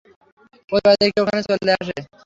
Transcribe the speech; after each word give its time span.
প্রতিবার 0.69 0.95
দেখি 1.01 1.17
ওখানে 1.23 1.41
চলে 1.49 1.71
আসে। 1.79 1.97